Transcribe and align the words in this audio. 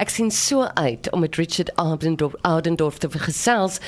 Ek 0.00 0.08
sien 0.08 0.30
so 0.32 0.64
uit 0.80 1.10
om 1.12 1.20
met 1.20 1.36
Richard 1.36 1.76
Adendorf 1.76 2.34
Adendorf 2.40 2.98
te 2.98 3.10
gesels. 3.10 3.78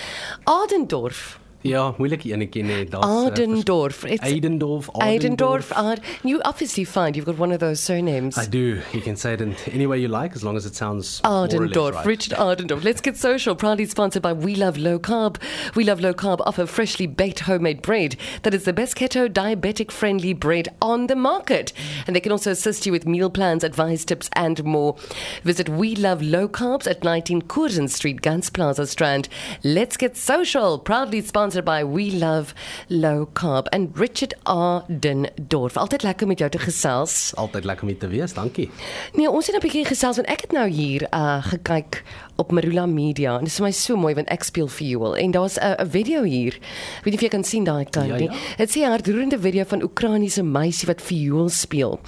Adendorf 0.44 1.40
Ja, 1.62 1.94
moeilik 1.98 2.24
enetjie 2.24 2.62
net. 2.66 2.90
Daar's 2.90 3.06
Adendorf. 3.30 4.04
Uh, 4.04 4.16
Eidendorf, 4.26 4.88
Eidendorf. 4.98 5.70
Ad, 5.72 6.00
you 6.24 6.40
obviously 6.42 6.84
find 6.84 7.14
you've 7.16 7.26
got 7.26 7.38
one 7.38 7.52
of 7.52 7.60
those 7.60 7.80
surnames. 7.80 8.36
I 8.36 8.46
do. 8.46 8.80
You 8.92 9.00
can 9.00 9.16
say 9.16 9.34
it 9.34 9.40
in 9.40 9.54
any 9.72 9.86
way 9.86 9.98
you 9.98 10.08
like 10.08 10.34
as 10.34 10.42
long 10.42 10.56
as 10.56 10.66
it 10.66 10.74
sounds 10.74 11.20
Ardendorf, 11.22 11.94
right. 11.94 12.06
Richard 12.06 12.36
Ardendorf. 12.36 12.82
Let's 12.82 13.00
get 13.00 13.16
social. 13.16 13.54
Proudly 13.54 13.86
sponsored 13.86 14.22
by 14.22 14.32
We 14.32 14.56
Love 14.56 14.76
Low 14.76 14.98
Carb. 14.98 15.36
We 15.76 15.84
Love 15.84 16.00
Low 16.00 16.12
Carb 16.12 16.40
offer 16.46 16.66
freshly 16.66 17.06
baked 17.06 17.40
homemade 17.40 17.80
bread 17.82 18.16
that 18.42 18.54
is 18.54 18.64
the 18.64 18.72
best 18.72 18.96
keto 18.96 19.28
diabetic 19.28 19.92
friendly 19.92 20.32
bread 20.32 20.68
on 20.80 21.06
the 21.06 21.16
market. 21.16 21.72
And 22.06 22.16
they 22.16 22.20
can 22.20 22.32
also 22.32 22.50
assist 22.50 22.86
you 22.86 22.92
with 22.92 23.06
meal 23.06 23.30
plans, 23.30 23.62
advice 23.62 24.04
tips, 24.04 24.28
and 24.34 24.64
more. 24.64 24.96
Visit 25.44 25.68
We 25.68 25.94
Love 25.94 26.22
Low 26.22 26.48
Carbs 26.48 26.90
at 26.90 27.04
19 27.04 27.42
Curzon 27.42 27.86
Street, 27.86 28.20
Gants 28.20 28.50
Plaza 28.50 28.86
Strand. 28.86 29.28
Let's 29.62 29.96
get 29.96 30.16
social. 30.16 30.78
Proudly 30.80 31.20
sponsored 31.20 31.51
by 31.60 31.84
We 31.84 32.16
Love 32.16 32.54
Low 32.88 33.26
Carb 33.34 33.66
and 33.76 33.90
Richard 33.98 34.32
Ardendorf. 34.44 35.76
Altyd 35.76 36.02
lekker 36.02 36.26
met 36.26 36.38
jou 36.38 36.50
te 36.50 36.58
gesels. 36.58 37.32
Altyd 37.36 37.64
lekker 37.64 37.88
om 37.88 37.98
te 37.98 38.08
wees. 38.08 38.32
Dankie. 38.34 38.70
Nee, 39.14 39.28
ons 39.30 39.46
het 39.46 39.56
'n 39.56 39.60
bietjie 39.60 39.84
gesels 39.84 40.16
want 40.16 40.28
ek 40.28 40.40
het 40.40 40.52
nou 40.52 40.68
hier 40.68 41.06
uh 41.12 41.44
gekyk 41.44 42.02
op 42.36 42.50
Marula 42.52 42.86
Media 42.86 43.32
en 43.34 43.44
dit 43.44 43.48
is 43.48 43.56
vir 43.56 43.64
my 43.66 43.72
so 43.72 43.96
mooi 43.96 44.14
want 44.14 44.28
ek 44.28 44.42
speel 44.44 44.68
viool 44.68 45.16
en 45.16 45.30
daar's 45.30 45.58
'n 45.58 45.74
'n 45.82 45.90
video 45.90 46.22
hier. 46.22 46.54
Ek 46.98 47.04
weet 47.04 47.12
nie 47.12 47.14
of 47.14 47.20
jy 47.20 47.28
kan 47.28 47.44
sien 47.44 47.64
daai 47.64 47.84
kant 47.84 48.06
Ja, 48.08 48.16
nie. 48.16 48.30
ja. 48.30 48.36
Dit 48.56 48.70
sê 48.70 48.80
'n 48.80 48.90
hartroerende 48.90 49.38
video 49.40 49.64
van 49.64 49.82
Oekraïense 49.82 50.42
meisie 50.42 50.86
wat 50.86 51.02
viool 51.02 51.48
speel. 51.48 52.00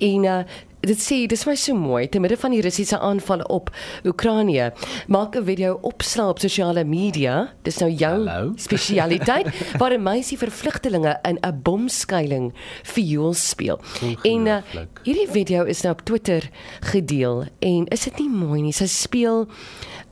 En 0.00 0.24
uh 0.24 0.42
dit 0.82 0.98
sê 0.98 1.26
dis 1.30 1.44
my 1.46 1.54
so 1.58 1.74
mooi 1.78 2.08
te 2.10 2.18
midde 2.22 2.36
van 2.36 2.50
die 2.50 2.60
Russiese 2.64 2.98
aanvalle 2.98 3.46
op 3.54 3.70
Oekraïne. 4.04 4.72
Maak 5.08 5.36
'n 5.36 5.44
video 5.44 5.78
opslaa 5.82 6.28
op 6.28 6.38
sosiale 6.38 6.84
media. 6.84 7.52
Dis 7.62 7.78
nou 7.78 7.90
jou 7.90 8.28
spesialiteit 8.66 9.46
waar 9.78 9.92
'n 9.94 10.02
meisie 10.02 10.38
vir 10.38 10.50
vlugtelinge 10.50 11.18
in 11.28 11.38
'n 11.42 11.60
bomskuiling 11.62 12.52
viool 12.82 13.34
speel. 13.34 13.80
En 14.22 14.46
uh, 14.46 14.56
hierdie 15.04 15.28
video 15.30 15.64
is 15.64 15.80
nou 15.82 15.92
op 15.94 16.00
Twitter 16.04 16.48
gedeel 16.80 17.44
en 17.60 17.86
is 17.88 18.04
dit 18.04 18.18
nie 18.18 18.28
mooi 18.30 18.62
nie? 18.62 18.72
Sy 18.72 18.86
speel 18.86 19.46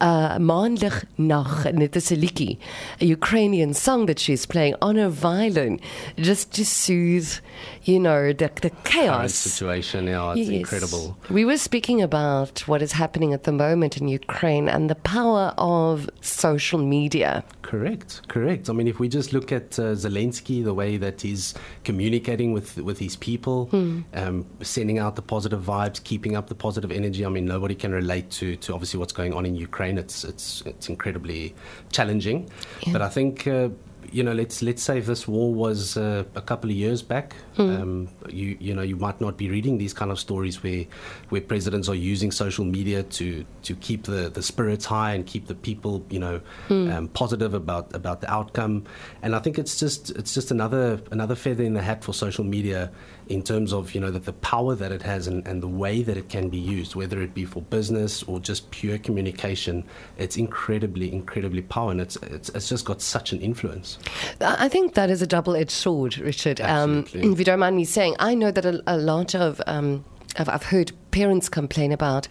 uh 0.00 0.38
maandag 0.38 1.02
nag 1.16 1.66
en 1.66 1.76
dit 1.78 1.96
is 1.96 2.10
'n 2.10 2.16
liedjie, 2.18 2.58
a 3.02 3.04
Ukrainian 3.04 3.74
song 3.74 4.06
that 4.06 4.20
she's 4.20 4.46
playing 4.46 4.76
on 4.80 4.96
her 4.96 5.10
violin 5.10 5.80
just 6.16 6.52
to 6.54 6.62
soothe, 6.64 7.40
you 7.82 7.98
know, 7.98 8.32
the 8.32 8.48
the 8.60 8.70
chaos. 8.82 9.34
situation, 9.42 10.06
yeah, 10.06 10.34
Yes. 10.36 10.59
Incredible. 10.60 11.16
We 11.30 11.44
were 11.44 11.56
speaking 11.56 12.00
about 12.02 12.60
what 12.68 12.82
is 12.82 12.92
happening 12.92 13.32
at 13.32 13.44
the 13.44 13.52
moment 13.52 13.96
in 13.96 14.08
Ukraine 14.08 14.68
and 14.68 14.88
the 14.88 14.94
power 14.94 15.54
of 15.58 16.08
social 16.20 16.78
media. 16.78 17.44
Correct, 17.62 18.26
correct. 18.28 18.68
I 18.70 18.72
mean, 18.72 18.88
if 18.88 18.98
we 18.98 19.08
just 19.08 19.32
look 19.32 19.52
at 19.52 19.78
uh, 19.78 19.94
Zelensky, 19.94 20.64
the 20.64 20.74
way 20.74 20.96
that 20.96 21.20
he's 21.20 21.54
communicating 21.84 22.52
with 22.52 22.76
with 22.78 22.98
his 22.98 23.16
people, 23.16 23.68
um, 24.14 24.46
sending 24.62 24.98
out 24.98 25.16
the 25.16 25.22
positive 25.22 25.62
vibes, 25.62 26.02
keeping 26.02 26.36
up 26.36 26.48
the 26.48 26.54
positive 26.54 26.90
energy. 26.90 27.24
I 27.24 27.28
mean, 27.28 27.46
nobody 27.46 27.74
can 27.74 27.92
relate 27.92 28.30
to 28.32 28.56
to 28.56 28.74
obviously 28.74 28.98
what's 28.98 29.12
going 29.12 29.32
on 29.34 29.46
in 29.46 29.54
Ukraine. 29.54 29.98
It's 29.98 30.24
it's 30.24 30.62
it's 30.66 30.88
incredibly 30.88 31.54
challenging. 31.92 32.50
Yeah. 32.82 32.92
But 32.94 33.02
I 33.02 33.08
think. 33.08 33.46
Uh, 33.46 33.70
you 34.12 34.22
know, 34.22 34.32
let's 34.32 34.62
let's 34.62 34.82
say 34.82 34.98
if 34.98 35.06
this 35.06 35.28
war 35.28 35.54
was 35.54 35.96
uh, 35.96 36.24
a 36.34 36.42
couple 36.42 36.70
of 36.70 36.76
years 36.76 37.02
back, 37.02 37.34
um, 37.56 38.08
you 38.28 38.56
you 38.60 38.74
know 38.74 38.82
you 38.82 38.96
might 38.96 39.20
not 39.20 39.36
be 39.36 39.50
reading 39.50 39.78
these 39.78 39.92
kind 39.92 40.10
of 40.10 40.18
stories 40.18 40.62
where 40.62 40.84
where 41.28 41.40
presidents 41.40 41.88
are 41.88 41.94
using 41.94 42.30
social 42.30 42.64
media 42.64 43.02
to 43.04 43.44
to 43.62 43.74
keep 43.76 44.04
the, 44.04 44.30
the 44.30 44.42
spirits 44.42 44.84
high 44.84 45.12
and 45.14 45.26
keep 45.26 45.46
the 45.46 45.54
people 45.54 46.04
you 46.10 46.18
know 46.18 46.40
um, 46.68 47.08
positive 47.08 47.54
about 47.54 47.94
about 47.94 48.20
the 48.20 48.30
outcome. 48.30 48.84
And 49.22 49.34
I 49.34 49.38
think 49.38 49.58
it's 49.58 49.78
just 49.78 50.10
it's 50.10 50.34
just 50.34 50.50
another 50.50 51.00
another 51.10 51.34
feather 51.34 51.64
in 51.64 51.74
the 51.74 51.82
hat 51.82 52.02
for 52.04 52.12
social 52.12 52.44
media 52.44 52.90
in 53.30 53.42
terms 53.42 53.72
of 53.72 53.94
you 53.94 54.00
know 54.00 54.10
that 54.10 54.24
the 54.24 54.32
power 54.32 54.74
that 54.74 54.90
it 54.90 55.02
has 55.02 55.26
and, 55.28 55.46
and 55.46 55.62
the 55.62 55.68
way 55.68 56.02
that 56.02 56.16
it 56.16 56.28
can 56.28 56.48
be 56.48 56.58
used, 56.58 56.94
whether 56.96 57.22
it 57.22 57.32
be 57.32 57.44
for 57.44 57.62
business 57.62 58.22
or 58.24 58.40
just 58.40 58.70
pure 58.72 58.98
communication. 58.98 59.84
It's 60.18 60.36
incredibly 60.36 61.12
incredibly 61.12 61.62
powerful, 61.62 61.90
and 61.90 62.00
it's 62.00 62.16
it's, 62.16 62.48
it's 62.50 62.68
just 62.68 62.84
got 62.84 63.00
such 63.00 63.32
an 63.32 63.40
influence. 63.40 63.98
I 64.40 64.68
think 64.68 64.94
that 64.94 65.10
is 65.10 65.22
a 65.22 65.26
double-edged 65.26 65.70
sword, 65.70 66.18
Richard. 66.18 66.60
Um, 66.60 67.06
if 67.14 67.38
you 67.38 67.44
don't 67.44 67.60
mind 67.60 67.76
me 67.76 67.84
saying, 67.84 68.16
I 68.18 68.34
know 68.34 68.50
that 68.50 68.66
a, 68.66 68.82
a 68.86 68.98
lot 68.98 69.34
of 69.34 69.62
um, 69.66 70.04
I've, 70.36 70.48
I've 70.48 70.64
heard 70.64 70.92
parents 71.12 71.48
complain 71.48 71.92
about 71.92 72.28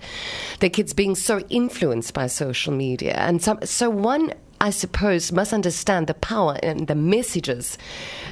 their 0.60 0.70
kids 0.70 0.94
being 0.94 1.16
so 1.16 1.40
influenced 1.50 2.14
by 2.14 2.28
social 2.28 2.74
media, 2.74 3.14
and 3.14 3.42
some, 3.42 3.60
so 3.64 3.90
one. 3.90 4.34
I 4.62 4.72
suppose 4.72 5.31
must 5.31 5.53
understand 5.53 6.08
the 6.08 6.14
power 6.14 6.58
and 6.62 6.88
the 6.88 6.96
messages 6.96 7.78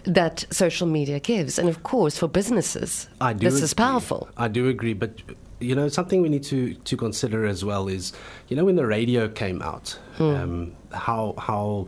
that 0.03 0.45
social 0.51 0.87
media 0.87 1.19
gives, 1.19 1.57
and 1.57 1.69
of 1.69 1.83
course 1.83 2.17
for 2.17 2.27
businesses, 2.27 3.07
I 3.21 3.33
do. 3.33 3.49
this 3.49 3.61
is 3.61 3.73
powerful. 3.73 4.27
I 4.37 4.47
do 4.47 4.67
agree, 4.67 4.93
but 4.93 5.11
you 5.59 5.73
know 5.73 5.87
something 5.87 6.21
we 6.21 6.29
need 6.29 6.43
to 6.43 6.73
to 6.73 6.97
consider 6.97 7.45
as 7.45 7.63
well 7.63 7.87
is 7.87 8.13
you 8.47 8.55
know 8.55 8.65
when 8.65 8.75
the 8.75 8.85
radio 8.85 9.27
came 9.27 9.61
out, 9.61 9.97
um, 10.19 10.73
how 10.91 11.33
how 11.37 11.87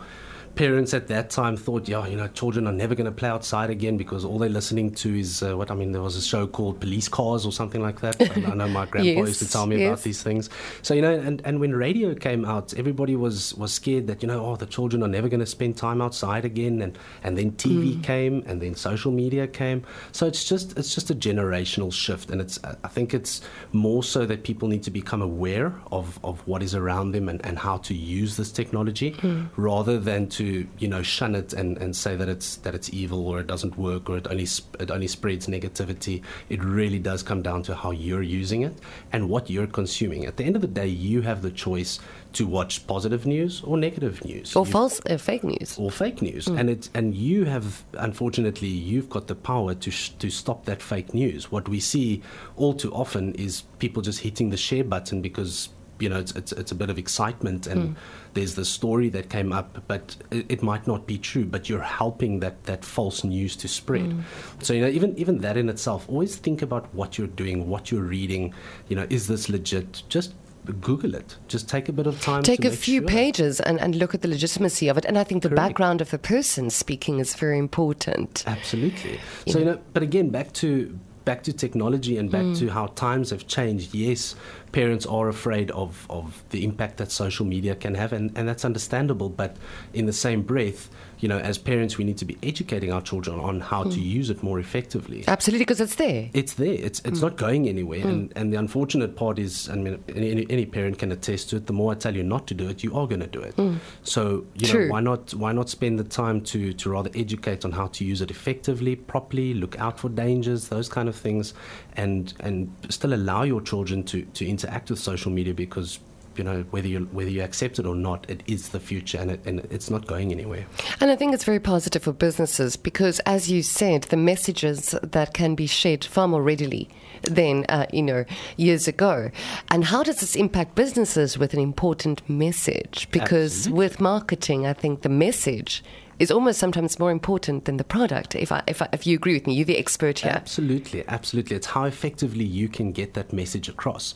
parents 0.55 0.93
at 0.93 1.07
that 1.07 1.29
time 1.29 1.55
thought, 1.55 1.87
yeah, 1.87 2.05
you 2.05 2.17
know, 2.17 2.27
children 2.27 2.67
are 2.67 2.73
never 2.73 2.95
going 2.95 3.05
to 3.05 3.11
play 3.11 3.29
outside 3.29 3.69
again 3.69 3.97
because 3.97 4.25
all 4.25 4.37
they're 4.37 4.49
listening 4.49 4.91
to 4.91 5.17
is 5.17 5.43
uh, 5.43 5.55
what 5.55 5.71
I 5.71 5.75
mean. 5.75 5.91
There 5.91 6.01
was 6.01 6.15
a 6.15 6.21
show 6.21 6.47
called 6.47 6.79
Police 6.79 7.07
Cars 7.07 7.45
or 7.45 7.51
something 7.51 7.81
like 7.81 8.01
that. 8.01 8.21
I 8.21 8.53
know 8.53 8.67
my 8.67 8.85
grandpa 8.91 9.21
used 9.21 9.39
to 9.39 9.49
tell 9.49 9.65
me 9.65 9.79
yes. 9.79 9.87
about 9.87 10.03
these 10.03 10.21
things. 10.21 10.49
So 10.81 10.93
you 10.93 11.01
know, 11.01 11.13
and, 11.13 11.41
and 11.45 11.59
when 11.59 11.73
radio 11.73 12.13
came 12.13 12.45
out, 12.45 12.73
everybody 12.77 13.15
was 13.15 13.53
was 13.55 13.73
scared 13.73 14.07
that 14.07 14.21
you 14.21 14.27
know, 14.27 14.45
oh, 14.45 14.55
the 14.55 14.65
children 14.65 15.03
are 15.03 15.07
never 15.07 15.29
going 15.29 15.39
to 15.39 15.45
spend 15.45 15.77
time 15.77 16.01
outside 16.01 16.45
again, 16.45 16.81
and 16.81 16.97
and 17.23 17.37
then 17.37 17.51
TV 17.53 18.01
came, 18.03 18.43
and 18.45 18.61
then 18.61 18.75
social 18.75 19.11
media 19.11 19.47
came. 19.47 19.83
So 20.11 20.27
it's 20.27 20.43
just 20.43 20.77
it's 20.77 20.93
just 20.93 21.09
a 21.09 21.15
generational 21.15 21.91
shift, 21.93 22.31
and 22.31 22.41
it's 22.41 22.59
I 22.63 22.87
think 22.87 23.13
it's 23.13 23.41
more 23.71 24.03
so 24.03 24.25
that 24.25 24.43
people 24.43 24.67
need 24.67 24.83
to 24.83 24.91
become 24.91 25.21
aware 25.21 25.73
of 25.91 26.19
of 26.23 26.45
what 26.47 26.63
is 26.63 26.75
around 26.75 27.11
them 27.11 27.29
and, 27.29 27.45
and 27.45 27.57
how 27.57 27.77
to 27.77 27.93
use 27.93 28.37
this 28.37 28.51
technology, 28.51 29.15
rather 29.55 29.99
than 29.99 30.27
to 30.29 30.38
you 30.43 30.87
know 30.87 31.01
shun 31.01 31.35
it 31.35 31.53
and, 31.53 31.77
and 31.77 31.95
say 31.95 32.15
that 32.15 32.29
it's 32.29 32.57
that 32.57 32.75
it's 32.75 32.89
evil 32.93 33.27
or 33.27 33.39
it 33.39 33.47
doesn't 33.47 33.77
work 33.77 34.09
or 34.09 34.17
it 34.17 34.27
only 34.29 34.45
sp- 34.47 34.75
it 34.79 34.91
only 34.91 35.07
spreads 35.07 35.47
negativity. 35.47 36.21
It 36.49 36.63
really 36.63 36.99
does 36.99 37.23
come 37.23 37.41
down 37.41 37.63
to 37.63 37.75
how 37.75 37.91
you're 37.91 38.21
using 38.21 38.61
it 38.63 38.77
and 39.11 39.29
what 39.29 39.49
you're 39.49 39.67
consuming. 39.67 40.25
At 40.25 40.37
the 40.37 40.43
end 40.43 40.55
of 40.55 40.61
the 40.61 40.67
day, 40.67 40.87
you 40.87 41.21
have 41.21 41.41
the 41.41 41.51
choice 41.51 41.99
to 42.33 42.45
watch 42.45 42.85
positive 42.85 43.25
news 43.25 43.61
or 43.63 43.75
negative 43.77 44.23
news. 44.23 44.55
Or 44.55 44.65
You- 44.65 44.71
false, 44.71 45.01
uh, 45.09 45.17
fake 45.17 45.43
news. 45.43 45.77
or 45.79 45.89
fake 45.89 46.21
news, 46.21 46.47
and 46.47 46.69
it 46.69 46.89
and 46.93 47.15
you 47.15 47.45
have 47.45 47.83
unfortunately 47.97 48.67
you've 48.67 49.09
got 49.09 49.27
the 49.27 49.35
power 49.35 49.73
to 49.75 49.89
sh- 49.91 50.11
to 50.19 50.29
stop 50.29 50.65
that 50.65 50.81
fake 50.81 51.13
news. 51.13 51.51
What 51.51 51.67
we 51.69 51.79
see 51.79 52.21
all 52.55 52.73
too 52.73 52.91
often 52.93 53.33
is 53.35 53.63
people 53.79 54.01
just 54.01 54.19
hitting 54.21 54.49
the 54.51 54.57
share 54.57 54.83
button 54.83 55.21
because 55.21 55.69
you 55.99 56.09
know 56.09 56.19
it's 56.19 56.31
it's, 56.33 56.51
it's 56.53 56.71
a 56.71 56.75
bit 56.75 56.89
of 56.89 56.97
excitement 56.97 57.67
and 57.67 57.81
hmm. 57.81 57.93
there's 58.33 58.55
the 58.55 58.65
story 58.65 59.09
that 59.09 59.29
came 59.29 59.51
up, 59.51 59.83
but 59.87 60.15
it, 60.31 60.45
it 60.49 60.63
might 60.63 60.87
not 60.87 61.05
be 61.05 61.17
true. 61.17 61.45
But 61.45 61.69
you're 61.69 61.81
helping 61.81 62.39
that 62.39 62.63
that 62.63 62.83
false 62.83 63.23
news 63.23 63.55
to 63.57 63.67
spread. 63.67 64.11
Hmm. 64.11 64.21
So 64.61 64.73
you 64.73 64.81
know 64.81 64.87
even 64.87 65.17
even 65.17 65.39
that 65.39 65.57
in 65.57 65.69
itself, 65.69 66.07
always 66.09 66.35
think 66.35 66.61
about 66.61 66.93
what 66.93 67.17
you're 67.17 67.27
doing, 67.27 67.69
what 67.69 67.91
you're 67.91 68.03
reading. 68.03 68.53
You 68.87 68.95
know, 68.95 69.07
is 69.09 69.27
this 69.27 69.49
legit? 69.49 70.03
Just 70.09 70.33
Google 70.81 71.15
it. 71.15 71.37
Just 71.47 71.67
take 71.67 71.89
a 71.89 71.93
bit 71.93 72.07
of 72.07 72.21
time. 72.21 72.43
Take 72.43 72.65
a 72.65 72.71
few 72.71 73.01
sure. 73.01 73.07
pages 73.07 73.59
and, 73.59 73.79
and 73.79 73.95
look 73.95 74.13
at 74.13 74.21
the 74.21 74.27
legitimacy 74.27 74.87
of 74.87 74.97
it. 74.97 75.05
And 75.05 75.17
I 75.17 75.23
think 75.23 75.43
the 75.43 75.49
Correct. 75.49 75.57
background 75.57 76.01
of 76.01 76.11
the 76.11 76.19
person 76.19 76.69
speaking 76.69 77.19
is 77.19 77.33
very 77.35 77.57
important. 77.57 78.43
Absolutely. 78.45 79.19
So 79.47 79.59
you 79.59 79.65
know, 79.65 79.79
but 79.93 80.03
again, 80.03 80.29
back 80.29 80.53
to 80.53 80.97
back 81.25 81.43
to 81.43 81.53
technology 81.53 82.17
and 82.17 82.31
back 82.31 82.43
hmm. 82.43 82.53
to 82.53 82.69
how 82.69 82.87
times 82.87 83.29
have 83.29 83.47
changed. 83.47 83.93
Yes, 83.93 84.35
parents 84.71 85.05
are 85.05 85.29
afraid 85.29 85.71
of 85.71 86.05
of 86.09 86.43
the 86.49 86.63
impact 86.63 86.97
that 86.97 87.11
social 87.11 87.45
media 87.45 87.75
can 87.75 87.95
have, 87.95 88.13
and 88.13 88.31
and 88.37 88.47
that's 88.47 88.65
understandable. 88.65 89.29
But 89.29 89.57
in 89.93 90.05
the 90.05 90.13
same 90.13 90.41
breath, 90.41 90.89
you 91.19 91.27
know, 91.27 91.39
as 91.39 91.57
parents, 91.57 91.97
we 91.97 92.05
need 92.05 92.17
to 92.17 92.25
be 92.25 92.37
educating 92.43 92.93
our 92.93 93.01
children 93.01 93.39
on 93.39 93.59
how 93.59 93.83
to 93.83 93.89
hmm. 93.89 93.99
use 93.99 94.29
it 94.29 94.41
more 94.41 94.59
effectively. 94.59 95.23
Absolutely, 95.27 95.65
because 95.65 95.81
it's 95.81 95.95
there. 95.95 96.29
It's 96.33 96.53
there. 96.53 96.73
It's 96.73 96.99
it's 97.01 97.19
hmm. 97.19 97.25
not 97.25 97.35
going 97.35 97.67
anywhere. 97.67 98.01
Hmm. 98.01 98.09
And 98.09 98.33
and 98.35 98.53
the 98.53 98.57
unfortunate 98.57 99.15
part 99.15 99.37
is, 99.37 99.69
I 99.69 99.75
mean, 99.75 100.01
any, 100.09 100.31
any- 100.31 100.47
any 100.49 100.65
parent 100.65 100.97
can 100.97 101.11
attest 101.11 101.49
to 101.49 101.57
it. 101.57 101.67
The 101.67 101.73
more 101.73 101.91
I 101.91 101.95
tell 101.95 102.15
you 102.15 102.23
not 102.23 102.47
to 102.47 102.53
do 102.53 102.69
it, 102.69 102.83
you 102.83 102.97
are 102.97 103.07
going 103.07 103.19
to 103.21 103.27
do 103.27 103.41
it. 103.41 103.55
So 104.03 104.45
you 104.55 104.67
True. 104.67 104.85
know, 104.85 104.91
why 104.93 105.01
not 105.01 105.33
why 105.33 105.51
not 105.51 105.69
spend 105.69 105.99
the 105.99 106.03
time 106.03 106.41
to 106.41 106.73
to 106.73 106.89
rather 106.89 107.09
educate 107.15 107.65
on 107.65 107.71
how 107.71 107.87
to 107.87 108.05
use 108.05 108.21
it 108.21 108.31
effectively, 108.31 108.95
properly, 108.95 109.53
look 109.53 109.77
out 109.79 109.99
for 109.99 110.09
dangers, 110.09 110.69
those 110.69 110.87
kind 110.87 111.09
of 111.09 111.15
things, 111.15 111.53
and 111.97 112.33
and 112.39 112.73
still 112.89 113.13
allow 113.13 113.43
your 113.43 113.61
children 113.61 114.03
to 114.03 114.23
to 114.23 114.47
interact 114.47 114.89
with 114.89 114.99
social 114.99 115.31
media 115.31 115.53
because 115.53 115.99
you 116.39 116.45
know 116.45 116.63
whether 116.71 116.87
you 116.87 117.01
whether 117.11 117.29
you 117.29 117.43
accept 117.43 117.79
it 117.79 117.85
or 117.85 117.95
not, 117.95 118.25
it 118.29 118.41
is 118.47 118.69
the 118.69 118.79
future, 118.79 119.17
and 119.19 119.31
it, 119.31 119.41
and 119.45 119.59
it's 119.69 119.89
not 119.89 120.07
going 120.07 120.31
anywhere. 120.31 120.65
And 121.01 121.11
I 121.11 121.17
think 121.17 121.33
it's 121.33 121.43
very 121.43 121.59
positive 121.59 122.03
for 122.03 122.13
businesses 122.13 122.77
because, 122.77 123.19
as 123.25 123.51
you 123.51 123.61
said, 123.61 124.03
the 124.03 124.15
messages 124.15 124.95
that 125.03 125.33
can 125.33 125.53
be 125.53 125.67
shared 125.67 126.05
far 126.05 126.29
more 126.29 126.41
readily 126.41 126.87
than 127.23 127.65
uh, 127.67 127.87
you 127.91 128.03
know 128.03 128.23
years 128.55 128.87
ago. 128.87 129.31
And 129.69 129.83
how 129.83 130.01
does 130.01 130.21
this 130.21 130.37
impact 130.37 130.75
businesses 130.75 131.37
with 131.37 131.53
an 131.53 131.59
important 131.59 132.27
message? 132.29 133.09
Because 133.11 133.67
Absolutely. 133.67 133.77
with 133.77 133.99
marketing, 133.99 134.65
I 134.65 134.71
think 134.71 135.01
the 135.01 135.09
message 135.09 135.83
is 136.19 136.29
almost 136.31 136.59
sometimes 136.59 136.99
more 136.99 137.11
important 137.11 137.65
than 137.65 137.77
the 137.77 137.83
product. 137.83 138.35
If 138.35 138.51
I, 138.51 138.61
if 138.67 138.81
I, 138.81 138.89
if 138.91 139.07
you 139.07 139.15
agree 139.15 139.33
with 139.33 139.47
me, 139.47 139.53
you're 139.53 139.65
the 139.65 139.77
expert 139.77 140.19
here. 140.19 140.33
Absolutely, 140.33 141.07
absolutely. 141.07 141.55
It's 141.55 141.67
how 141.67 141.85
effectively 141.85 142.43
you 142.43 142.67
can 142.67 142.91
get 142.91 143.13
that 143.13 143.31
message 143.31 143.69
across. 143.69 144.15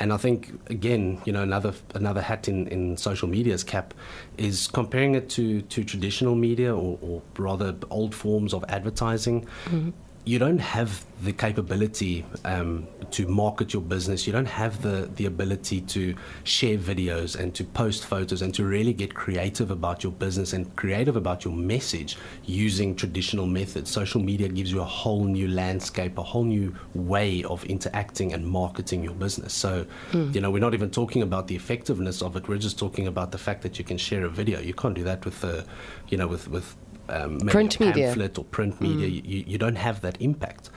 And 0.00 0.12
I 0.12 0.16
think 0.16 0.52
again, 0.68 1.20
you 1.24 1.32
know, 1.32 1.42
another 1.42 1.72
another 1.94 2.20
hat 2.20 2.48
in, 2.48 2.66
in 2.68 2.96
social 2.96 3.28
media's 3.28 3.62
cap 3.62 3.94
is 4.36 4.66
comparing 4.66 5.14
it 5.14 5.28
to, 5.30 5.62
to 5.62 5.84
traditional 5.84 6.34
media 6.34 6.74
or, 6.74 6.98
or 7.00 7.22
rather 7.38 7.76
old 7.90 8.14
forms 8.14 8.52
of 8.52 8.64
advertising. 8.68 9.46
Mm-hmm 9.66 9.90
you 10.24 10.38
don't 10.38 10.58
have 10.58 11.04
the 11.22 11.32
capability 11.32 12.24
um, 12.46 12.88
to 13.10 13.26
market 13.28 13.74
your 13.74 13.82
business. 13.82 14.26
You 14.26 14.32
don't 14.32 14.46
have 14.46 14.80
the, 14.80 15.10
the 15.16 15.26
ability 15.26 15.82
to 15.82 16.14
share 16.44 16.78
videos 16.78 17.38
and 17.38 17.54
to 17.54 17.64
post 17.64 18.06
photos 18.06 18.40
and 18.40 18.54
to 18.54 18.64
really 18.64 18.94
get 18.94 19.14
creative 19.14 19.70
about 19.70 20.02
your 20.02 20.12
business 20.12 20.54
and 20.54 20.74
creative 20.76 21.16
about 21.16 21.44
your 21.44 21.52
message 21.52 22.16
using 22.44 22.96
traditional 22.96 23.46
methods. 23.46 23.90
Social 23.90 24.20
media 24.20 24.48
gives 24.48 24.72
you 24.72 24.80
a 24.80 24.84
whole 24.84 25.24
new 25.24 25.48
landscape, 25.48 26.16
a 26.16 26.22
whole 26.22 26.44
new 26.44 26.74
way 26.94 27.44
of 27.44 27.62
interacting 27.66 28.32
and 28.32 28.46
marketing 28.46 29.04
your 29.04 29.14
business. 29.14 29.52
So, 29.52 29.86
mm. 30.12 30.34
you 30.34 30.40
know, 30.40 30.50
we're 30.50 30.58
not 30.58 30.72
even 30.72 30.90
talking 30.90 31.20
about 31.20 31.48
the 31.48 31.54
effectiveness 31.54 32.22
of 32.22 32.34
it. 32.36 32.48
We're 32.48 32.58
just 32.58 32.78
talking 32.78 33.06
about 33.06 33.30
the 33.30 33.38
fact 33.38 33.60
that 33.62 33.78
you 33.78 33.84
can 33.84 33.98
share 33.98 34.24
a 34.24 34.30
video. 34.30 34.58
You 34.58 34.74
can't 34.74 34.94
do 34.94 35.04
that 35.04 35.24
with, 35.26 35.42
the, 35.42 35.66
you 36.08 36.16
know, 36.16 36.26
with, 36.26 36.48
with 36.48 36.76
um, 37.08 37.40
print 37.40 37.78
media 37.80 38.14
or 38.36 38.44
print 38.44 38.80
media, 38.80 39.08
mm. 39.08 39.24
you, 39.24 39.44
you 39.46 39.58
don't 39.58 39.76
have 39.76 40.00
that 40.00 40.20
impact. 40.20 40.70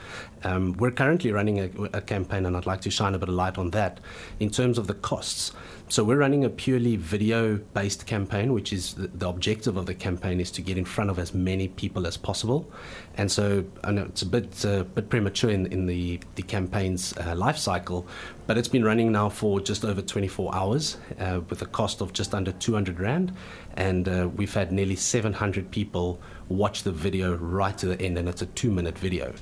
Um, 0.44 0.74
we're 0.74 0.90
currently 0.90 1.32
running 1.32 1.58
a, 1.58 1.70
a, 1.92 2.00
campaign, 2.00 2.46
and 2.46 2.56
I'd 2.56 2.66
like 2.66 2.80
to 2.82 2.90
shine 2.90 3.14
a 3.14 3.18
bit 3.18 3.28
of 3.28 3.34
light 3.34 3.58
on 3.58 3.70
that 3.70 4.00
in 4.38 4.50
terms 4.50 4.78
of 4.78 4.86
the 4.86 4.94
costs. 4.94 5.52
So 5.90 6.04
we're 6.04 6.18
running 6.18 6.44
a 6.44 6.50
purely 6.50 6.96
video-based 6.96 8.04
campaign, 8.04 8.52
which 8.52 8.74
is 8.74 8.92
the, 8.92 9.08
the, 9.08 9.26
objective 9.26 9.78
of 9.78 9.86
the 9.86 9.94
campaign 9.94 10.38
is 10.38 10.50
to 10.50 10.60
get 10.60 10.76
in 10.76 10.84
front 10.84 11.08
of 11.08 11.18
as 11.18 11.32
many 11.32 11.68
people 11.68 12.06
as 12.06 12.18
possible. 12.18 12.70
And 13.16 13.32
so 13.32 13.64
I 13.82 13.92
know 13.92 14.02
it's 14.02 14.20
a 14.20 14.26
bit 14.26 14.66
uh, 14.66 14.84
bit 14.84 15.08
premature 15.08 15.48
in, 15.48 15.64
in 15.72 15.86
the 15.86 16.20
the 16.34 16.42
campaign's 16.42 17.16
uh, 17.16 17.34
life 17.34 17.56
cycle, 17.56 18.06
but 18.46 18.58
it's 18.58 18.68
been 18.68 18.84
running 18.84 19.12
now 19.12 19.30
for 19.30 19.60
just 19.60 19.82
over 19.82 20.02
24 20.02 20.54
hours 20.54 20.98
uh, 21.18 21.40
with 21.48 21.62
a 21.62 21.66
cost 21.66 22.02
of 22.02 22.12
just 22.12 22.34
under 22.34 22.52
200 22.52 23.00
rand, 23.00 23.32
and 23.74 24.08
uh, 24.08 24.28
we've 24.36 24.52
had 24.52 24.70
nearly 24.70 24.96
700 24.96 25.70
people 25.70 26.20
watch 26.48 26.82
the 26.82 26.92
video 26.92 27.36
right 27.36 27.76
to 27.78 27.86
the 27.86 28.00
end, 28.00 28.18
and 28.18 28.28
it's 28.28 28.42
a 28.42 28.46
two-minute 28.46 28.98
video. 28.98 29.32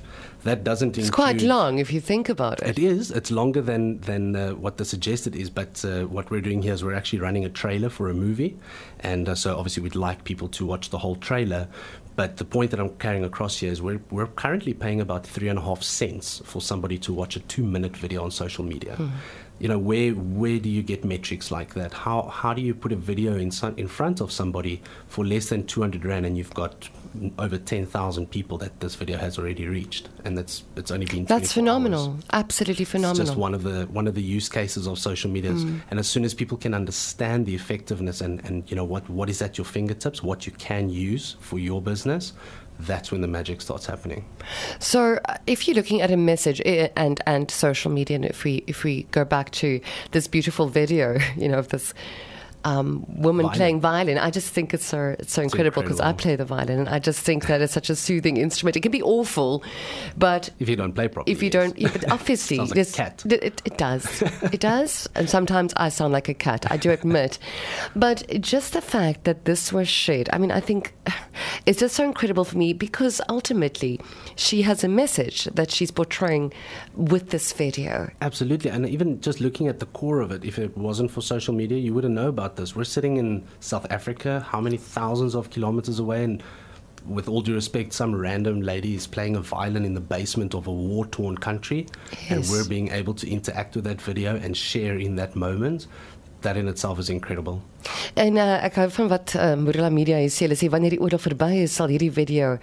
That 0.43 0.63
doesn't. 0.63 0.97
It's 0.97 1.09
quite 1.09 1.41
long 1.41 1.79
if 1.79 1.91
you 1.91 1.99
think 1.99 2.29
about 2.29 2.61
it. 2.61 2.77
It 2.77 2.79
is. 2.79 3.11
It's 3.11 3.31
longer 3.31 3.61
than 3.61 3.99
than 4.01 4.35
uh, 4.35 4.51
what 4.51 4.77
the 4.77 4.85
suggested 4.85 5.35
is, 5.35 5.49
but 5.49 5.83
uh, 5.85 6.03
what 6.05 6.29
we're 6.31 6.41
doing 6.41 6.61
here 6.61 6.73
is 6.73 6.83
we're 6.83 6.93
actually 6.93 7.19
running 7.19 7.45
a 7.45 7.49
trailer 7.49 7.89
for 7.89 8.09
a 8.09 8.13
movie, 8.13 8.57
and 8.99 9.29
uh, 9.29 9.35
so 9.35 9.57
obviously 9.57 9.83
we'd 9.83 9.95
like 9.95 10.23
people 10.23 10.47
to 10.49 10.65
watch 10.65 10.89
the 10.89 10.97
whole 10.97 11.15
trailer. 11.15 11.67
But 12.15 12.37
the 12.37 12.45
point 12.45 12.71
that 12.71 12.79
I'm 12.79 12.89
carrying 12.97 13.23
across 13.23 13.59
here 13.59 13.71
is 13.71 13.79
we're, 13.79 14.01
we're 14.09 14.25
currently 14.25 14.73
paying 14.73 15.01
about 15.01 15.23
three 15.23 15.49
and 15.49 15.59
a 15.59 15.61
half 15.61 15.83
cents 15.83 16.41
for 16.45 16.61
somebody 16.61 16.97
to 16.97 17.13
watch 17.13 17.35
a 17.35 17.41
two 17.41 17.63
minute 17.63 17.95
video 17.95 18.23
on 18.23 18.31
social 18.31 18.65
media. 18.65 18.95
Mm 18.95 19.11
you 19.59 19.67
know 19.67 19.79
where 19.79 20.11
where 20.11 20.59
do 20.59 20.69
you 20.69 20.83
get 20.83 21.03
metrics 21.03 21.51
like 21.51 21.73
that 21.73 21.93
how 21.93 22.23
how 22.23 22.53
do 22.53 22.61
you 22.61 22.73
put 22.73 22.91
a 22.91 22.95
video 22.95 23.35
in 23.35 23.51
in 23.77 23.87
front 23.87 24.21
of 24.21 24.31
somebody 24.31 24.81
for 25.07 25.25
less 25.25 25.49
than 25.49 25.65
200 25.65 26.05
rand 26.05 26.25
and 26.25 26.37
you've 26.37 26.53
got 26.53 26.89
over 27.39 27.57
10,000 27.57 28.29
people 28.29 28.57
that 28.59 28.79
this 28.79 28.95
video 28.95 29.17
has 29.17 29.39
already 29.39 29.65
reached 29.65 30.09
and 30.23 30.37
that's 30.37 30.63
it's 30.75 30.91
only 30.91 31.05
been 31.05 31.25
That's 31.25 31.53
phenomenal 31.53 32.09
hours. 32.09 32.23
absolutely 32.33 32.85
phenomenal 32.85 33.21
it's 33.21 33.29
just 33.31 33.39
one 33.39 33.55
of 33.55 33.63
the 33.63 33.85
one 33.85 34.07
of 34.07 34.13
the 34.13 34.21
use 34.21 34.49
cases 34.49 34.87
of 34.87 34.99
social 34.99 35.31
media 35.31 35.51
mm. 35.51 35.81
and 35.89 35.99
as 35.99 36.07
soon 36.07 36.23
as 36.25 36.33
people 36.33 36.57
can 36.57 36.73
understand 36.73 37.45
the 37.45 37.55
effectiveness 37.55 38.21
and 38.21 38.43
and 38.45 38.69
you 38.69 38.75
know 38.75 38.85
what 38.85 39.09
what 39.09 39.29
is 39.29 39.41
at 39.41 39.57
your 39.57 39.65
fingertips 39.65 40.21
what 40.21 40.45
you 40.45 40.51
can 40.53 40.89
use 40.89 41.37
for 41.39 41.57
your 41.57 41.81
business 41.81 42.33
that's 42.79 43.11
when 43.11 43.21
the 43.21 43.27
magic 43.27 43.61
starts 43.61 43.85
happening. 43.85 44.25
So, 44.79 45.19
uh, 45.25 45.37
if 45.47 45.67
you're 45.67 45.75
looking 45.75 46.01
at 46.01 46.11
a 46.11 46.17
message 46.17 46.61
eh, 46.65 46.89
and 46.95 47.21
and 47.25 47.49
social 47.49 47.91
media, 47.91 48.15
and 48.15 48.25
if 48.25 48.43
we 48.43 48.63
if 48.67 48.83
we 48.83 49.03
go 49.11 49.25
back 49.25 49.51
to 49.51 49.79
this 50.11 50.27
beautiful 50.27 50.67
video, 50.67 51.17
you 51.37 51.47
know, 51.47 51.59
of 51.59 51.69
this 51.69 51.93
um, 52.67 53.05
woman 53.07 53.45
violin. 53.45 53.57
playing 53.57 53.81
violin. 53.81 54.17
I 54.17 54.29
just 54.29 54.53
think 54.53 54.73
it's 54.73 54.85
so 54.85 55.15
it's 55.19 55.33
so 55.33 55.41
incredible 55.41 55.81
because 55.81 56.01
I 56.01 56.11
play 56.11 56.35
the 56.35 56.43
violin, 56.43 56.79
and 56.79 56.89
I 56.89 56.99
just 56.99 57.21
think 57.21 57.47
that 57.47 57.61
it's 57.61 57.73
such 57.73 57.89
a 57.89 57.95
soothing 57.95 58.35
instrument. 58.37 58.75
It 58.75 58.81
can 58.81 58.91
be 58.91 59.01
awful, 59.01 59.63
but 60.17 60.49
if 60.59 60.67
you 60.67 60.75
don't 60.75 60.93
play 60.93 61.07
properly, 61.07 61.31
if 61.31 61.41
you 61.41 61.49
don't, 61.49 61.77
yeah, 61.77 61.89
but 61.93 62.11
obviously, 62.17 62.57
like 62.57 62.91
cat. 62.91 63.23
It, 63.25 63.61
it 63.63 63.77
does, 63.77 64.21
it 64.51 64.59
does, 64.59 65.07
and 65.15 65.29
sometimes 65.29 65.73
I 65.77 65.89
sound 65.89 66.11
like 66.11 66.27
a 66.27 66.33
cat. 66.33 66.69
I 66.69 66.75
do 66.75 66.91
admit, 66.91 67.39
but 67.95 68.23
just 68.41 68.73
the 68.73 68.81
fact 68.81 69.23
that 69.23 69.45
this 69.45 69.71
was 69.71 69.87
shared, 69.87 70.29
I 70.33 70.37
mean, 70.37 70.51
I 70.51 70.59
think 70.59 70.93
it's 71.65 71.79
just 71.79 71.95
so 71.95 72.03
incredible 72.03 72.43
for 72.43 72.57
me 72.57 72.73
because 72.73 73.21
ultimately 73.29 74.01
she 74.35 74.63
has 74.63 74.83
a 74.83 74.89
message 74.89 75.45
that 75.45 75.71
she's 75.71 75.91
portraying 75.91 76.51
with 76.95 77.29
this 77.29 77.53
video. 77.53 78.09
Absolutely, 78.21 78.71
and 78.71 78.87
even 78.89 79.21
just 79.21 79.39
looking 79.39 79.69
at 79.69 79.79
the 79.79 79.85
core 79.87 80.19
of 80.19 80.31
it, 80.31 80.43
if 80.43 80.59
it 80.59 80.77
wasn't 80.77 81.09
for 81.11 81.21
social 81.21 81.53
media, 81.53 81.77
you 81.77 81.93
wouldn't 81.93 82.13
know 82.13 82.27
about 82.27 82.56
this. 82.57 82.75
We're 82.75 82.83
sitting 82.83 83.17
in 83.17 83.43
South 83.61 83.89
Africa, 83.89 84.45
how 84.49 84.59
many 84.59 84.77
thousands 84.77 85.35
of 85.35 85.49
kilometers 85.49 85.99
away, 85.99 86.23
and 86.23 86.43
with 87.05 87.29
all 87.29 87.41
due 87.41 87.53
respect, 87.53 87.93
some 87.93 88.13
random 88.13 88.61
lady 88.61 88.95
is 88.95 89.07
playing 89.07 89.37
a 89.37 89.41
violin 89.41 89.85
in 89.85 89.93
the 89.93 90.01
basement 90.01 90.53
of 90.53 90.67
a 90.67 90.71
war 90.71 91.05
torn 91.05 91.37
country, 91.37 91.87
yes. 92.11 92.31
and 92.31 92.49
we're 92.49 92.67
being 92.67 92.89
able 92.91 93.13
to 93.13 93.29
interact 93.29 93.75
with 93.75 93.85
that 93.85 94.01
video 94.01 94.35
and 94.35 94.57
share 94.57 94.97
in 94.97 95.15
that 95.15 95.35
moment. 95.35 95.87
That 96.41 96.55
in 96.55 96.67
itself 96.67 96.99
is 96.99 97.09
incredible. 97.09 97.61
En 98.17 98.37
uh, 98.37 98.45
ek 98.65 98.77
hou 98.81 98.87
van 98.93 99.09
wat 99.11 99.33
uh, 99.37 99.53
Morila 99.59 99.89
Media 99.93 100.19
sê, 100.27 100.45
hulle 100.47 100.57
sê 100.59 100.69
wanneer 100.71 100.95
die 100.95 101.01
oorlog 101.01 101.21
verby 101.23 101.63
is, 101.63 101.75
sal 101.77 101.91
hierdie 101.91 102.11
video 102.13 102.55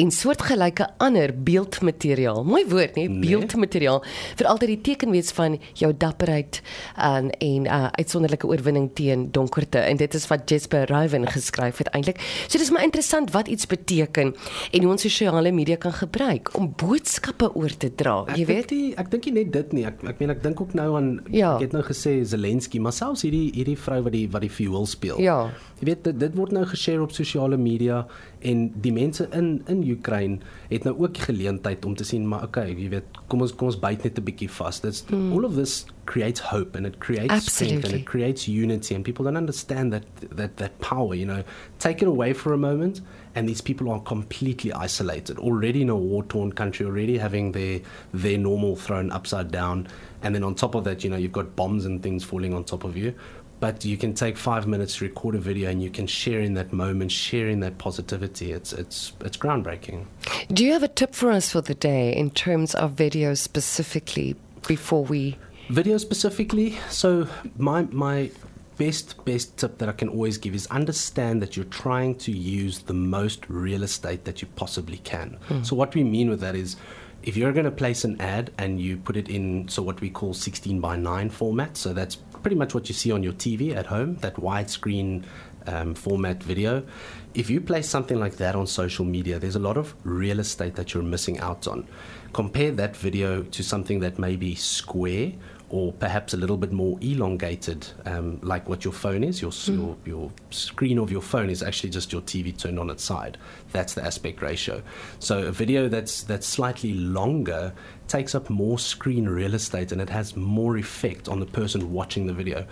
en 0.00 0.10
soortgelyke 0.14 0.86
ander 1.04 1.32
beeldmateriaal, 1.46 2.42
mooi 2.48 2.62
woord 2.70 2.98
nee, 2.98 3.10
beeldmateriaal 3.22 4.00
nee. 4.02 4.14
vir 4.40 4.48
altyd 4.50 4.72
die 4.74 4.80
teken 4.90 5.14
wees 5.14 5.30
van 5.36 5.58
jou 5.78 5.90
dapperheid 5.92 6.60
en 6.96 7.30
en 7.44 7.68
uh, 7.68 7.88
uitsonderlike 7.98 8.48
oorwinning 8.48 8.90
teen 8.98 9.28
donkerte. 9.34 9.82
En 9.84 10.00
dit 10.00 10.18
is 10.18 10.26
wat 10.30 10.48
Jesper 10.50 10.88
Ryven 10.90 11.28
geskryf 11.30 11.82
het 11.82 11.92
eintlik. 11.96 12.20
So 12.48 12.58
dis 12.58 12.72
maar 12.74 12.86
interessant 12.86 13.32
wat 13.36 13.48
iets 13.52 13.68
beteken 13.70 14.34
en 14.34 14.82
hoe 14.84 14.92
ons 14.94 15.04
sosiale 15.04 15.52
media 15.54 15.78
kan 15.80 15.94
gebruik 15.94 16.52
om 16.58 16.72
boodskappe 16.80 17.52
oor 17.54 17.72
te 17.76 17.92
dra. 17.94 18.22
Ek 18.28 18.40
jy 18.40 18.48
weet, 18.50 18.68
die, 18.72 18.92
ek 19.00 19.10
dink 19.12 19.28
nie 19.30 19.36
net 19.42 19.52
dit 19.54 19.76
nie. 19.78 19.86
Ek 19.88 20.02
ek 20.14 20.20
meen 20.22 20.34
ek 20.34 20.42
dink 20.44 20.60
ook 20.60 20.74
nou 20.76 20.90
aan 20.98 21.10
ja. 21.30 21.54
ek 21.56 21.68
het 21.68 21.76
nou 21.76 21.84
gesê 21.86 22.16
Zelensky, 22.26 22.80
maar 22.82 22.94
selfs 22.96 23.13
hierdie 23.22 23.52
hierdie 23.54 23.78
vrou 23.78 24.02
wat 24.02 24.12
die 24.12 24.26
wat 24.30 24.42
die 24.42 24.50
fuel 24.50 24.86
speel. 24.86 25.20
Ja. 25.22 25.50
Jy 25.80 25.86
weet 25.90 26.04
dit, 26.04 26.18
dit 26.20 26.34
word 26.34 26.52
nou 26.52 26.64
geshare 26.66 27.02
op 27.02 27.12
sosiale 27.12 27.56
media 27.56 28.06
en 28.44 28.64
die 28.84 28.92
mense 28.92 29.26
in 29.32 29.62
in 29.72 29.82
Oekraïne 29.90 30.38
het 30.68 30.84
nou 30.84 30.94
ook 30.98 31.18
geleentheid 31.26 31.84
om 31.84 31.94
te 31.96 32.04
sien 32.04 32.28
maar 32.28 32.44
okay, 32.44 32.68
jy 32.72 32.88
weet, 32.92 33.20
kom 33.32 33.44
ons 33.44 33.54
kom 33.56 33.70
ons 33.70 33.80
byt 33.80 34.04
net 34.04 34.18
'n 34.18 34.24
bietjie 34.24 34.50
vas. 34.50 34.80
Dit's 34.80 35.04
mm. 35.08 35.32
all 35.32 35.44
of 35.44 35.54
this 35.56 35.86
creates 36.04 36.40
hope 36.40 36.76
and 36.76 36.86
it 36.86 36.98
creates 36.98 37.32
Absolutely. 37.32 37.66
strength 37.66 37.84
and 37.84 38.00
it 38.00 38.06
creates 38.06 38.48
unity 38.48 38.94
and 38.94 39.04
people 39.04 39.24
don't 39.24 39.40
understand 39.40 39.92
that 39.92 40.04
that 40.36 40.56
that 40.56 40.78
power, 40.80 41.14
you 41.14 41.26
know. 41.26 41.42
Take 41.78 42.02
it 42.02 42.08
away 42.08 42.34
for 42.34 42.52
a 42.52 42.58
moment 42.58 43.00
and 43.34 43.48
these 43.48 43.60
people 43.60 43.90
are 43.90 44.00
completely 44.00 44.72
isolated 44.72 45.38
already 45.38 45.82
in 45.82 45.88
a 45.88 45.96
war-torn 45.96 46.52
country 46.52 46.86
already 46.86 47.18
having 47.18 47.52
their 47.52 47.80
their 48.12 48.38
normal 48.38 48.76
thrown 48.76 49.10
upside 49.10 49.50
down 49.50 49.86
and 50.22 50.34
then 50.34 50.44
on 50.44 50.54
top 50.54 50.74
of 50.74 50.84
that 50.84 51.02
you 51.04 51.10
know 51.10 51.16
you've 51.16 51.32
got 51.32 51.56
bombs 51.56 51.84
and 51.84 52.02
things 52.02 52.24
falling 52.24 52.54
on 52.54 52.64
top 52.64 52.84
of 52.84 52.96
you 52.96 53.14
but 53.60 53.84
you 53.84 53.96
can 53.96 54.14
take 54.14 54.36
five 54.36 54.66
minutes 54.66 54.96
to 54.96 55.04
record 55.04 55.34
a 55.34 55.38
video 55.38 55.70
and 55.70 55.82
you 55.82 55.90
can 55.90 56.06
share 56.06 56.40
in 56.40 56.54
that 56.54 56.72
moment, 56.72 57.10
share 57.12 57.48
in 57.48 57.60
that 57.60 57.78
positivity. 57.78 58.52
It's 58.52 58.72
it's 58.72 59.12
it's 59.20 59.36
groundbreaking. 59.36 60.06
Do 60.52 60.64
you 60.64 60.72
have 60.72 60.82
a 60.82 60.88
tip 60.88 61.14
for 61.14 61.30
us 61.30 61.50
for 61.50 61.60
the 61.60 61.74
day 61.74 62.14
in 62.14 62.30
terms 62.30 62.74
of 62.74 62.92
video 62.92 63.34
specifically 63.34 64.36
before 64.66 65.04
we 65.04 65.38
video 65.70 65.98
specifically? 65.98 66.78
So 66.90 67.26
my 67.56 67.82
my 67.90 68.30
best 68.76 69.24
best 69.24 69.56
tip 69.56 69.78
that 69.78 69.88
I 69.88 69.92
can 69.92 70.08
always 70.08 70.36
give 70.38 70.54
is 70.54 70.66
understand 70.66 71.40
that 71.42 71.56
you're 71.56 71.66
trying 71.66 72.16
to 72.16 72.32
use 72.32 72.80
the 72.80 72.94
most 72.94 73.48
real 73.48 73.82
estate 73.82 74.24
that 74.24 74.42
you 74.42 74.48
possibly 74.56 74.98
can. 74.98 75.38
Hmm. 75.48 75.62
So 75.62 75.76
what 75.76 75.94
we 75.94 76.04
mean 76.04 76.28
with 76.28 76.40
that 76.40 76.56
is 76.56 76.76
if 77.22 77.36
you're 77.36 77.52
going 77.52 77.64
to 77.64 77.70
place 77.70 78.04
an 78.04 78.20
ad 78.20 78.52
and 78.58 78.80
you 78.80 78.96
put 78.98 79.16
it 79.16 79.28
in 79.28 79.66
so 79.68 79.82
what 79.82 80.00
we 80.00 80.10
call 80.10 80.34
16 80.34 80.80
by 80.80 80.96
9 80.96 81.30
format 81.30 81.76
so 81.76 81.94
that's 81.94 82.18
pretty 82.44 82.56
much 82.56 82.74
what 82.74 82.88
you 82.88 82.94
see 82.94 83.10
on 83.10 83.22
your 83.22 83.32
TV 83.32 83.74
at 83.74 83.86
home, 83.86 84.16
that 84.16 84.36
widescreen 84.36 85.24
um, 85.66 85.94
format 85.94 86.42
video. 86.42 86.84
If 87.32 87.48
you 87.48 87.58
place 87.62 87.88
something 87.88 88.20
like 88.20 88.36
that 88.36 88.54
on 88.54 88.66
social 88.66 89.06
media, 89.06 89.38
there's 89.38 89.56
a 89.56 89.60
lot 89.60 89.78
of 89.78 89.94
real 90.04 90.38
estate 90.38 90.74
that 90.74 90.92
you're 90.92 91.02
missing 91.02 91.38
out 91.40 91.66
on. 91.66 91.88
Compare 92.34 92.72
that 92.72 92.96
video 92.96 93.44
to 93.44 93.62
something 93.64 94.00
that 94.00 94.18
may 94.18 94.36
be 94.36 94.54
square 94.54 95.32
or 95.74 95.92
perhaps 95.94 96.32
a 96.32 96.36
little 96.36 96.56
bit 96.56 96.70
more 96.70 96.96
elongated, 97.00 97.84
um, 98.06 98.38
like 98.42 98.68
what 98.68 98.84
your 98.84 98.92
phone 98.92 99.24
is. 99.24 99.42
Your, 99.42 99.50
mm. 99.50 99.76
your, 99.76 99.96
your 100.04 100.32
screen 100.50 101.00
of 101.00 101.10
your 101.10 101.20
phone 101.20 101.50
is 101.50 101.64
actually 101.64 101.90
just 101.90 102.12
your 102.12 102.22
TV 102.22 102.56
turned 102.56 102.78
on 102.78 102.90
its 102.90 103.02
side. 103.02 103.38
That's 103.72 103.94
the 103.94 104.04
aspect 104.04 104.40
ratio. 104.40 104.84
So 105.18 105.48
a 105.48 105.50
video 105.50 105.88
that's 105.88 106.22
that's 106.22 106.46
slightly 106.46 106.94
longer 106.94 107.72
takes 108.06 108.36
up 108.36 108.50
more 108.50 108.78
screen 108.78 109.28
real 109.28 109.52
estate 109.52 109.90
and 109.90 110.00
it 110.00 110.10
has 110.10 110.36
more 110.36 110.76
effect 110.76 111.28
on 111.28 111.40
the 111.40 111.46
person 111.46 111.92
watching 111.92 112.28
the 112.28 112.34
video. 112.34 112.64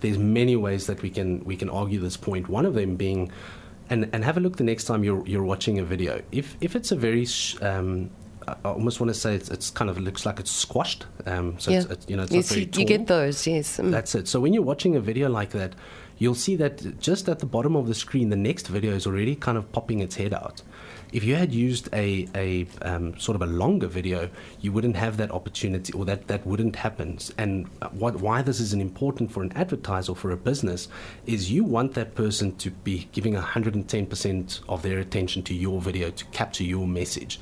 There's 0.00 0.18
many 0.18 0.54
ways 0.54 0.86
that 0.88 1.00
we 1.00 1.08
can 1.08 1.42
we 1.44 1.56
can 1.56 1.70
argue 1.70 2.00
this 2.00 2.18
point. 2.18 2.50
One 2.50 2.66
of 2.66 2.74
them 2.74 2.96
being 2.96 3.32
and, 3.88 4.10
and 4.12 4.24
have 4.24 4.36
a 4.36 4.40
look 4.40 4.58
the 4.58 4.64
next 4.64 4.84
time 4.84 5.04
you're, 5.04 5.26
you're 5.26 5.42
watching 5.42 5.78
a 5.78 5.84
video. 5.84 6.20
If, 6.32 6.56
if 6.60 6.76
it's 6.76 6.92
a 6.92 6.96
very 6.96 7.26
um, 7.62 8.10
I 8.48 8.68
almost 8.68 9.00
want 9.00 9.08
to 9.08 9.18
say 9.18 9.34
it's, 9.34 9.48
it's, 9.48 9.70
kind 9.70 9.90
of 9.90 9.98
looks 9.98 10.26
like 10.26 10.40
it's 10.40 10.50
squashed. 10.50 11.06
Um, 11.26 11.58
so 11.58 11.70
yeah. 11.70 11.78
it's, 11.78 11.90
it's, 11.90 12.06
you 12.08 12.16
know, 12.16 12.24
it's 12.24 12.32
yes, 12.32 12.56
you, 12.56 12.68
you, 12.74 12.84
get 12.84 13.06
those, 13.06 13.46
yes. 13.46 13.78
Mm. 13.78 13.90
That's 13.90 14.14
it. 14.14 14.28
So 14.28 14.40
when 14.40 14.52
you're 14.52 14.62
watching 14.62 14.96
a 14.96 15.00
video 15.00 15.28
like 15.28 15.50
that, 15.50 15.74
you'll 16.18 16.34
see 16.34 16.56
that 16.56 17.00
just 17.00 17.28
at 17.28 17.40
the 17.40 17.46
bottom 17.46 17.74
of 17.74 17.88
the 17.88 17.94
screen, 17.94 18.28
the 18.28 18.36
next 18.36 18.68
video 18.68 18.92
is 18.92 19.06
already 19.06 19.34
kind 19.34 19.58
of 19.58 19.70
popping 19.72 20.00
its 20.00 20.16
head 20.16 20.32
out. 20.32 20.62
If 21.12 21.24
you 21.24 21.34
had 21.34 21.52
used 21.52 21.90
a, 21.92 22.26
a 22.34 22.66
um, 22.80 23.18
sort 23.18 23.36
of 23.36 23.42
a 23.42 23.46
longer 23.46 23.86
video, 23.86 24.30
you 24.60 24.72
wouldn't 24.72 24.96
have 24.96 25.18
that 25.18 25.30
opportunity 25.30 25.92
or 25.92 26.04
that, 26.06 26.28
that 26.28 26.46
wouldn't 26.46 26.76
happen. 26.76 27.18
And 27.36 27.68
what, 27.90 28.20
why 28.20 28.40
this 28.40 28.60
is 28.60 28.72
important 28.72 29.30
for 29.30 29.42
an 29.42 29.52
advertiser 29.54 30.12
or 30.12 30.16
for 30.16 30.30
a 30.30 30.36
business 30.36 30.88
is 31.26 31.50
you 31.50 31.64
want 31.64 31.94
that 31.94 32.14
person 32.14 32.56
to 32.56 32.70
be 32.70 33.08
giving 33.12 33.34
110% 33.34 34.60
of 34.68 34.82
their 34.82 35.00
attention 35.00 35.42
to 35.42 35.54
your 35.54 35.80
video 35.82 36.10
to 36.10 36.24
capture 36.26 36.64
your 36.64 36.86
message. 36.86 37.40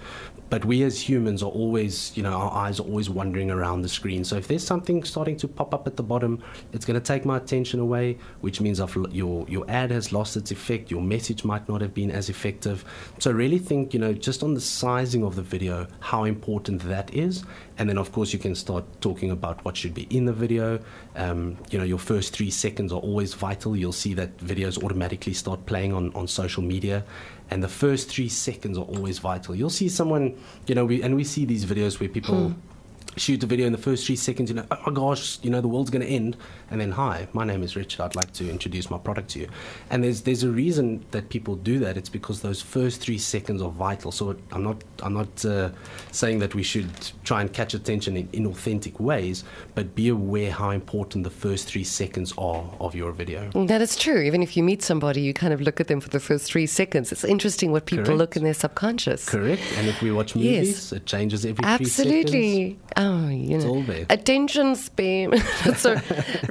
But 0.50 0.64
we 0.64 0.82
as 0.82 1.00
humans 1.00 1.42
are 1.42 1.50
always, 1.50 2.14
you 2.16 2.24
know, 2.24 2.32
our 2.32 2.52
eyes 2.52 2.80
are 2.80 2.82
always 2.82 3.08
wandering 3.08 3.50
around 3.52 3.82
the 3.82 3.88
screen. 3.88 4.24
So 4.24 4.36
if 4.36 4.48
there's 4.48 4.66
something 4.66 5.04
starting 5.04 5.36
to 5.38 5.48
pop 5.48 5.72
up 5.72 5.86
at 5.86 5.96
the 5.96 6.02
bottom, 6.02 6.42
it's 6.72 6.84
going 6.84 7.00
to 7.00 7.06
take 7.06 7.24
my 7.24 7.36
attention 7.36 7.78
away, 7.78 8.18
which 8.40 8.60
means 8.60 8.80
I've, 8.80 8.94
your 9.12 9.46
your 9.48 9.64
ad 9.70 9.92
has 9.92 10.12
lost 10.12 10.36
its 10.36 10.50
effect. 10.50 10.90
Your 10.90 11.02
message 11.02 11.44
might 11.44 11.68
not 11.68 11.80
have 11.80 11.94
been 11.94 12.10
as 12.10 12.28
effective. 12.28 12.84
So 13.20 13.30
really 13.30 13.58
think, 13.58 13.94
you 13.94 14.00
know, 14.00 14.12
just 14.12 14.42
on 14.42 14.54
the 14.54 14.60
sizing 14.60 15.22
of 15.22 15.36
the 15.36 15.42
video, 15.42 15.86
how 16.00 16.24
important 16.24 16.82
that 16.82 17.14
is, 17.14 17.44
and 17.78 17.88
then 17.88 17.96
of 17.96 18.10
course 18.10 18.32
you 18.32 18.40
can 18.40 18.54
start 18.56 18.84
talking 19.00 19.30
about 19.30 19.64
what 19.64 19.76
should 19.76 19.94
be 19.94 20.08
in 20.10 20.24
the 20.24 20.32
video. 20.32 20.80
Um, 21.14 21.56
you 21.70 21.78
know, 21.78 21.84
your 21.84 21.98
first 21.98 22.34
three 22.34 22.50
seconds 22.50 22.92
are 22.92 23.00
always 23.00 23.34
vital. 23.34 23.76
You'll 23.76 23.92
see 23.92 24.14
that 24.14 24.36
videos 24.38 24.82
automatically 24.82 25.34
start 25.34 25.64
playing 25.66 25.92
on 25.92 26.12
on 26.14 26.26
social 26.26 26.62
media 26.62 27.04
and 27.50 27.62
the 27.62 27.68
first 27.68 28.08
three 28.08 28.28
seconds 28.28 28.78
are 28.78 28.84
always 28.84 29.18
vital. 29.18 29.54
You'll 29.54 29.70
see 29.70 29.88
someone, 29.88 30.38
you 30.66 30.74
know, 30.74 30.84
we, 30.84 31.02
and 31.02 31.16
we 31.16 31.24
see 31.24 31.44
these 31.44 31.64
videos 31.64 32.00
where 32.00 32.08
people. 32.08 32.50
Hmm 32.50 32.69
shoot 33.16 33.40
the 33.40 33.46
video 33.46 33.66
in 33.66 33.72
the 33.72 33.78
first 33.78 34.06
three 34.06 34.16
seconds, 34.16 34.50
you 34.50 34.56
know, 34.56 34.66
oh 34.70 34.78
my 34.86 34.92
gosh, 34.92 35.38
you 35.42 35.50
know, 35.50 35.60
the 35.60 35.68
world's 35.68 35.90
going 35.90 36.02
to 36.02 36.08
end. 36.08 36.36
And 36.70 36.80
then, 36.80 36.92
hi, 36.92 37.28
my 37.32 37.44
name 37.44 37.62
is 37.62 37.74
Richard. 37.76 38.02
I'd 38.02 38.14
like 38.14 38.32
to 38.34 38.48
introduce 38.48 38.90
my 38.90 38.98
product 38.98 39.30
to 39.30 39.40
you. 39.40 39.48
And 39.90 40.04
there's 40.04 40.22
there's 40.22 40.44
a 40.44 40.50
reason 40.50 41.04
that 41.10 41.28
people 41.28 41.56
do 41.56 41.78
that. 41.80 41.96
It's 41.96 42.08
because 42.08 42.42
those 42.42 42.62
first 42.62 43.00
three 43.00 43.18
seconds 43.18 43.60
are 43.62 43.70
vital. 43.70 44.12
So 44.12 44.36
I'm 44.52 44.62
not 44.62 44.82
I'm 45.02 45.14
not 45.14 45.44
uh, 45.44 45.70
saying 46.12 46.38
that 46.40 46.54
we 46.54 46.62
should 46.62 46.90
try 47.24 47.40
and 47.40 47.52
catch 47.52 47.74
attention 47.74 48.16
in 48.16 48.28
inauthentic 48.28 49.00
ways, 49.00 49.44
but 49.74 49.94
be 49.94 50.08
aware 50.08 50.52
how 50.52 50.70
important 50.70 51.24
the 51.24 51.30
first 51.30 51.68
three 51.68 51.84
seconds 51.84 52.32
are 52.38 52.64
of 52.80 52.94
your 52.94 53.12
video. 53.12 53.50
That 53.66 53.82
is 53.82 53.96
true. 53.96 54.20
Even 54.20 54.42
if 54.42 54.56
you 54.56 54.62
meet 54.62 54.82
somebody, 54.82 55.20
you 55.20 55.34
kind 55.34 55.52
of 55.52 55.60
look 55.60 55.80
at 55.80 55.88
them 55.88 56.00
for 56.00 56.10
the 56.10 56.20
first 56.20 56.46
three 56.46 56.66
seconds. 56.66 57.10
It's 57.12 57.24
interesting 57.24 57.72
what 57.72 57.86
people 57.86 58.04
Correct. 58.04 58.18
look 58.18 58.36
in 58.36 58.44
their 58.44 58.54
subconscious. 58.54 59.28
Correct. 59.28 59.62
And 59.76 59.88
if 59.88 60.00
we 60.00 60.12
watch 60.12 60.34
movies, 60.34 60.68
yes. 60.68 60.92
it 60.92 61.06
changes 61.06 61.44
every 61.44 61.64
Absolutely. 61.64 62.78
Oh, 63.02 63.28
you 63.28 63.56
know. 63.56 64.04
Attention 64.10 64.74
spam. 64.74 65.34
so, 65.76 65.96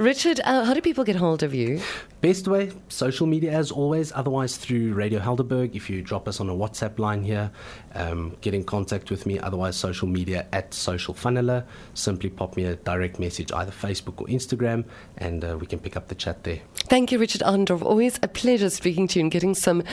Richard, 0.02 0.40
uh, 0.42 0.64
how 0.64 0.74
do 0.74 0.80
people 0.80 1.04
get 1.04 1.14
hold 1.14 1.44
of 1.44 1.54
you? 1.54 1.80
Best 2.22 2.48
way, 2.48 2.72
social 2.88 3.28
media 3.28 3.52
as 3.52 3.70
always, 3.70 4.10
otherwise 4.12 4.56
through 4.56 4.92
Radio 4.94 5.20
Helderberg. 5.20 5.76
If 5.76 5.88
you 5.88 6.02
drop 6.02 6.26
us 6.26 6.40
on 6.40 6.50
a 6.50 6.52
WhatsApp 6.52 6.98
line 6.98 7.22
here, 7.22 7.52
um, 7.94 8.36
get 8.40 8.52
in 8.52 8.64
contact 8.64 9.12
with 9.12 9.26
me. 9.26 9.38
Otherwise, 9.38 9.76
social 9.76 10.08
media 10.08 10.44
at 10.52 10.74
Social 10.74 11.14
Funneler. 11.14 11.64
Simply 11.94 12.30
pop 12.30 12.56
me 12.56 12.64
a 12.64 12.74
direct 12.74 13.20
message, 13.20 13.52
either 13.52 13.70
Facebook 13.70 14.20
or 14.20 14.26
Instagram, 14.26 14.84
and 15.18 15.44
uh, 15.44 15.56
we 15.56 15.68
can 15.68 15.78
pick 15.78 15.96
up 15.96 16.08
the 16.08 16.16
chat 16.16 16.42
there. 16.42 16.58
Thank 16.74 17.12
you, 17.12 17.18
Richard 17.20 17.42
Arndorf. 17.42 17.82
Always 17.82 18.18
a 18.24 18.28
pleasure 18.28 18.70
speaking 18.70 19.06
to 19.08 19.20
you 19.20 19.26
and 19.26 19.30
getting 19.30 19.54
some 19.54 19.84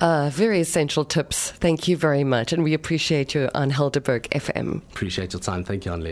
uh, 0.00 0.30
very 0.32 0.60
essential 0.60 1.04
tips. 1.04 1.50
Thank 1.50 1.88
you 1.88 1.98
very 1.98 2.24
much, 2.24 2.54
and 2.54 2.64
we 2.64 2.72
appreciate 2.72 3.34
you 3.34 3.50
on 3.54 3.70
Helderberg 3.70 4.28
FM. 4.30 4.78
Appreciate 4.92 5.34
your 5.34 5.40
time. 5.40 5.62
Thank 5.62 5.84
you, 5.84 5.92
Anne 5.92 6.05